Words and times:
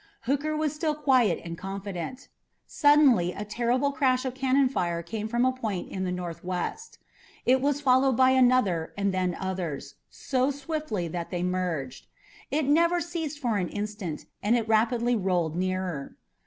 Hooker 0.21 0.57
was 0.57 0.73
still 0.73 0.95
quiet 0.95 1.39
and 1.45 1.55
confident. 1.55 2.27
Suddenly 2.65 3.33
a 3.33 3.45
terrific 3.45 3.93
crash 3.93 4.25
of 4.25 4.33
cannon 4.33 4.67
fire 4.67 5.03
came 5.03 5.27
from 5.27 5.45
a 5.45 5.51
point 5.51 5.89
in 5.89 6.05
the 6.05 6.11
northwest. 6.11 6.97
It 7.45 7.61
was 7.61 7.81
followed 7.81 8.17
by 8.17 8.31
another 8.31 8.93
and 8.97 9.13
then 9.13 9.37
others, 9.39 9.93
so 10.09 10.49
swiftly 10.49 11.07
that 11.09 11.29
they 11.29 11.43
merged. 11.43 12.07
It 12.49 12.65
never 12.65 12.99
ceased 12.99 13.37
for 13.37 13.57
an 13.59 13.69
instant 13.69 14.25
and 14.41 14.57
it 14.57 14.67
rapidly 14.67 15.15
rolled 15.15 15.55
nearer. 15.55 16.15